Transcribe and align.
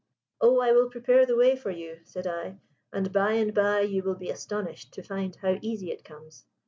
"Oh, 0.41 0.59
I 0.59 0.71
will 0.71 0.89
prepare 0.89 1.27
the 1.27 1.35
way 1.35 1.55
for 1.55 1.69
you," 1.69 1.99
said 2.05 2.25
I: 2.25 2.57
"and 2.91 3.13
by 3.13 3.33
and 3.33 3.53
by 3.53 3.81
you 3.81 4.01
will 4.01 4.15
be 4.15 4.31
astonished 4.31 4.95
to 4.95 5.03
find 5.03 5.35
how 5.35 5.59
easy 5.61 5.91
it 5.91 6.03
comes." 6.03 6.43